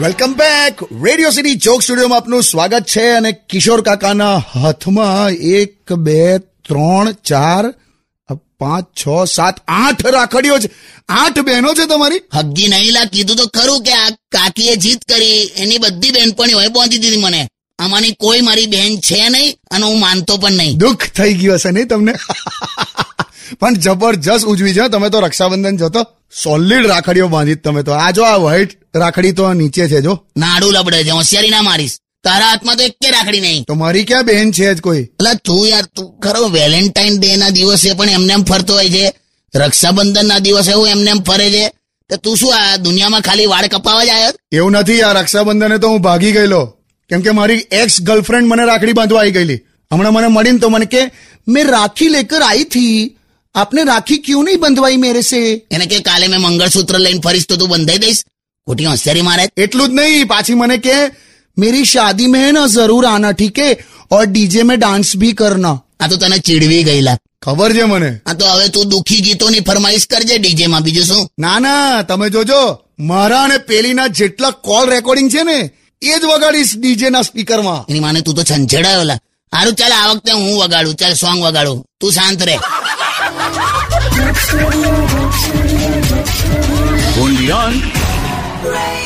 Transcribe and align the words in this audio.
Welcome 0.00 0.34
back. 0.34 0.82
Radio 1.04 1.30
city 1.30 1.54
joke 1.54 1.82
સ્ટુડિયોમાં 1.82 2.18
આપનું 2.18 2.42
સ્વાગત 2.42 2.84
છે 2.96 3.10
અને 3.10 3.32
કિશોર 3.32 3.80
કાકાના 3.80 4.36
હાથમાં 4.36 5.28
એક, 5.28 5.92
બે, 5.92 6.38
ત્રણ, 6.38 7.12
ચાર, 7.12 7.74
પાંચ, 8.58 8.86
છ, 9.00 9.30
સાત, 9.34 9.54
આઠ 9.68 10.06
રાખડીઓ 10.06 10.58
છે. 10.58 10.70
આઠ 11.08 11.38
બહેનો 11.38 11.74
છે 11.74 11.86
તમારી? 11.86 12.20
હગી 12.34 12.68
નહીં 12.68 12.92
લા 12.92 13.04
કીધું 13.04 13.36
તો 13.36 13.46
ખરું 13.46 13.82
કે 13.82 13.92
આ 13.92 14.10
કાકીએ 14.10 14.76
જીત 14.76 15.04
કરી. 15.08 15.50
એની 15.56 15.78
બધી 15.78 16.10
બહેનપણીઓ 16.10 16.58
હોય 16.58 16.68
પહોંચી 16.68 16.98
દીધી 16.98 17.16
મને. 17.16 17.48
આમાંની 17.78 18.14
કોઈ 18.14 18.40
મારી 18.40 18.66
બહેન 18.66 18.96
છે 18.96 19.28
નહીં 19.28 19.56
અને 19.70 19.86
હું 19.86 20.00
માનતો 20.00 20.36
પણ 20.36 20.52
નહીં. 20.52 20.78
દુઃખ 20.78 21.06
થઈ 21.16 21.34
ગયું 21.34 21.56
હશે 21.56 21.70
નહીં 21.70 21.88
તમને? 21.88 22.14
પણ 23.60 23.74
જબરજસ્ત 23.74 24.46
ઉજવી 24.46 24.74
છે. 24.74 24.88
તમે 24.88 25.10
તો 25.10 25.20
રક્ષાબંધન 25.20 25.76
જતો. 25.76 25.88
તો 25.88 26.06
સોલિડ 26.42 26.86
રાખડીઓ 26.86 27.28
બાંધી 27.28 27.54
તમે 27.54 27.82
તો. 27.82 27.92
આ 27.92 28.10
જો 28.10 28.24
આ 28.24 28.36
વ્હાઈટ 28.36 28.70
રાખડી 28.96 29.32
તો 29.32 29.54
નીચે 29.54 29.88
છે 29.88 30.00
જો. 30.00 30.18
નાડું 30.36 30.72
લબડે 30.72 31.04
છે. 31.04 31.10
હોશિયારી 31.10 31.50
ના 31.50 31.62
મારીશ. 31.62 31.96
તારા 32.24 32.46
હાથમાં 32.46 32.76
તો 32.76 32.82
એક 32.82 32.94
કે 33.02 33.10
રાખડી 33.10 33.40
નહીં. 33.40 33.64
તો 33.64 33.74
મારી 33.74 34.04
ક્યાં 34.04 34.26
બહેન 34.26 34.52
છે 34.52 34.74
જ 34.74 34.80
કોઈ? 34.80 34.98
એટલે 34.98 35.34
તું 35.44 35.68
યાર 35.68 35.84
તું 35.84 36.08
ખરો 36.18 36.48
વેલેન્ટાઇન 36.48 37.18
ડે 37.18 37.36
ના 37.36 37.50
દિવસે 37.50 37.94
પણ 37.94 38.08
એમને 38.08 38.32
એમ 38.32 38.44
ફરતો 38.44 38.74
હોય 38.74 38.88
છે. 38.88 39.12
રક્ષાબંધન 39.54 40.26
ના 40.26 40.38
દિવસે 40.38 40.72
હું 40.72 40.88
એમને 40.88 41.10
એમ 41.10 41.22
ફરે 41.22 41.50
છે. 41.50 41.72
કે 42.10 42.16
તું 42.16 42.36
શું 42.36 42.54
આ 42.54 42.76
દુનિયામાં 42.76 43.20
ખાલી 43.20 43.46
વાળ 43.46 43.66
કપાવા 43.66 44.04
જ 44.04 44.08
આવ્યો 44.08 44.32
એવું 44.52 44.72
નથી. 44.72 45.02
આ 45.02 45.12
રક્ષાબંધને 45.12 45.78
તો 45.78 45.88
હું 45.88 46.00
ભાગી 46.00 46.32
ગયેલો. 46.32 46.62
કેમ 47.08 47.20
કે 47.20 47.30
મારી 47.30 47.54
એક્સ 47.54 48.02
ગર્લફ્રેન્ડ 48.02 48.48
મને 48.48 48.64
રાખડી 48.64 48.92
બાંધવા 48.92 49.20
આવી 49.20 49.30
ગયેલી. 49.30 49.60
હમણાં 49.92 50.12
મને 50.12 50.26
મળીને 50.26 50.58
તો 50.58 50.68
મને 50.68 50.84
કે 50.84 51.02
મેં 51.48 51.66
રાખી 51.66 52.08
લેકર 52.08 52.42
આવી 52.42 52.64
થી. 52.64 53.16
આપને 53.54 53.82
રાખી 53.82 54.18
ક્યું 54.18 54.44
નહીં 54.44 54.60
બંધવાઈ 54.60 54.96
મેરે 54.96 55.20
સે? 55.20 55.64
એને 55.70 55.86
કે 55.86 56.00
કાલે 56.00 56.26
મેં 56.26 56.40
મંગળસૂત્ર 56.40 56.98
લઈને 56.98 57.20
ફરીશ 57.20 57.46
તો 57.48 57.56
તું 57.56 57.68
બંધાઈ 57.68 57.98
દઈશ. 57.98 58.24
ખોટી 58.66 58.84
હોશિયારી 58.84 59.22
મારે. 59.22 59.48
એટલું 59.56 59.88
જ 59.88 59.92
નહીં. 59.92 60.26
પાછી 60.26 60.54
મને 60.54 60.76
કે 60.76 60.92
મેરી 61.58 61.84
શાદી 61.84 62.26
મેં 62.26 62.52
ના 62.52 62.66
જરૂર 62.66 63.06
આના 63.06 63.32
ઠીક 63.32 63.58
હે 63.58 63.84
ઓર 64.10 64.26
ડીજે 64.26 64.62
મેં 64.62 64.78
ડાન્સ 64.78 65.16
ભી 65.16 65.32
કરના. 65.32 65.82
આ 66.00 66.08
તો 66.08 66.16
તને 66.16 66.38
ચીડવી 66.38 66.82
ગયેલા. 66.82 67.18
ખબર 67.42 67.72
છે 67.72 67.82
મને. 67.82 68.18
આ 68.26 68.32
તો 68.32 68.46
હવે 68.46 68.68
તું 68.68 68.88
દુખી 68.88 69.20
ગીતોની 69.20 69.60
ફરમાઈશ 69.60 70.06
કરજે 70.06 70.38
ડીજે 70.38 70.66
માં 70.66 70.82
બીજું 70.82 71.04
શું? 71.04 71.28
ના 71.38 71.58
ના 71.58 72.02
તમે 72.02 72.30
જોજો. 72.30 72.78
મારા 72.98 73.42
અને 73.42 73.58
પેલીના 73.58 74.06
જેટલા 74.06 74.50
કોલ 74.50 74.90
રેકોર્ડિંગ 74.90 75.30
છે 75.30 75.42
ને 75.42 75.70
એ 76.10 76.14
જ 76.20 76.24
વગાડીશ 76.32 76.72
ડીજે 76.76 77.08
ના 77.14 77.22
સ્પીકરમાં. 77.28 77.80
એની 77.90 78.04
માને 78.06 78.20
તું 78.26 78.34
તો 78.34 78.42
છંછેડાયેલા 78.42 79.20
સારું 79.52 79.74
ચાલ 79.80 79.92
આ 79.92 80.06
વખતે 80.10 80.32
હું 80.32 80.54
વગાડું. 80.62 80.94
ચાલ 81.00 81.14
સોંગ 81.22 81.40
વગાડું. 81.46 81.78
તું 82.00 82.10
શાંત 82.12 82.42
રહે 82.48 82.56
only 87.22 87.48
on 87.60 87.74
Radio 88.74 89.03